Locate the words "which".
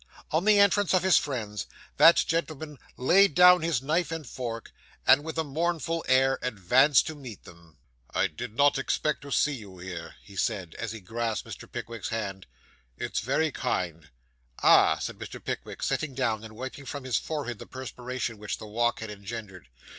18.39-18.57